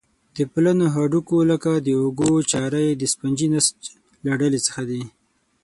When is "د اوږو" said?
1.85-2.31